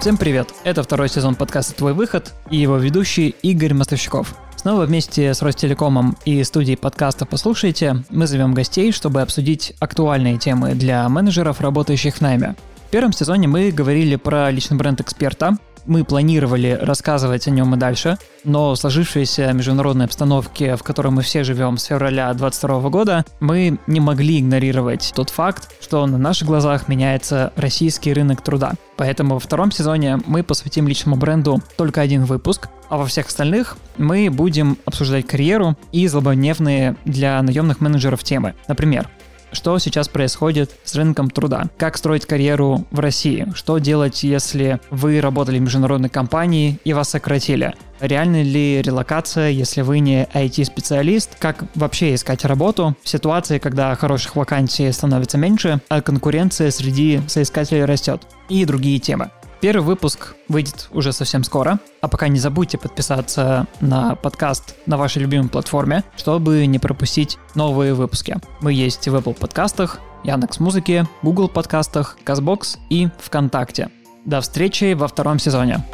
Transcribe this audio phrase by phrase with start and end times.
[0.00, 0.54] Всем привет!
[0.62, 4.36] Это второй сезон подкаста «Твой выход» и его ведущий Игорь Мостовщиков.
[4.54, 10.76] Снова вместе с Ростелекомом и студией подкаста «Послушайте» мы зовем гостей, чтобы обсудить актуальные темы
[10.76, 12.54] для менеджеров, работающих в найме.
[12.86, 15.58] В первом сезоне мы говорили про личный бренд эксперта,
[15.88, 21.22] мы планировали рассказывать о нем и дальше, но в сложившейся международной обстановке, в которой мы
[21.22, 26.46] все живем с февраля 2022 года, мы не могли игнорировать тот факт, что на наших
[26.46, 28.74] глазах меняется российский рынок труда.
[28.96, 33.76] Поэтому во втором сезоне мы посвятим личному бренду только один выпуск, а во всех остальных
[33.96, 38.54] мы будем обсуждать карьеру и злободневные для наемных менеджеров темы.
[38.66, 39.08] Например,
[39.52, 45.20] что сейчас происходит с рынком труда, как строить карьеру в России, что делать, если вы
[45.20, 51.64] работали в международной компании и вас сократили, реальна ли релокация, если вы не IT-специалист, как
[51.74, 58.22] вообще искать работу в ситуации, когда хороших вакансий становится меньше, а конкуренция среди соискателей растет?
[58.48, 59.30] И другие темы.
[59.60, 65.22] Первый выпуск выйдет уже совсем скоро, а пока не забудьте подписаться на подкаст на вашей
[65.22, 68.36] любимой платформе, чтобы не пропустить новые выпуски.
[68.60, 73.90] Мы есть в Apple подкастах, Яндекс Музыке, Google подкастах, Казбокс и ВКонтакте.
[74.24, 75.84] До встречи во втором сезоне.